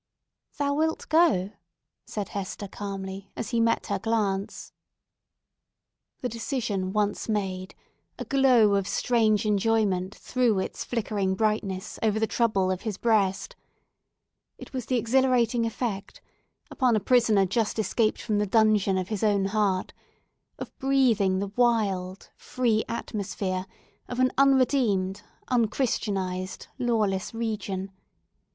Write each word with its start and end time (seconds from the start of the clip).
"Thou 0.57 0.73
wilt 0.73 1.07
go!" 1.09 1.51
said 2.07 2.29
Hester 2.29 2.67
calmly, 2.67 3.29
as 3.35 3.51
he 3.51 3.59
met 3.59 3.85
her 3.85 3.99
glance. 3.99 4.73
The 6.21 6.27
decision 6.29 6.91
once 6.91 7.29
made, 7.29 7.75
a 8.17 8.25
glow 8.25 8.73
of 8.73 8.87
strange 8.87 9.45
enjoyment 9.45 10.15
threw 10.15 10.57
its 10.57 10.83
flickering 10.83 11.35
brightness 11.35 11.99
over 12.01 12.19
the 12.19 12.25
trouble 12.25 12.71
of 12.71 12.81
his 12.81 12.97
breast. 12.97 13.55
It 14.57 14.73
was 14.73 14.87
the 14.87 14.97
exhilarating 14.97 15.67
effect—upon 15.67 16.95
a 16.95 16.99
prisoner 16.99 17.45
just 17.45 17.77
escaped 17.77 18.23
from 18.23 18.39
the 18.39 18.47
dungeon 18.47 18.97
of 18.97 19.09
his 19.09 19.23
own 19.23 19.45
heart—of 19.45 20.75
breathing 20.79 21.37
the 21.37 21.51
wild, 21.55 22.31
free 22.35 22.83
atmosphere 22.89 23.67
of 24.07 24.19
an 24.19 24.31
unredeemed, 24.35 25.21
unchristianised, 25.49 26.69
lawless 26.79 27.35
region. 27.35 27.91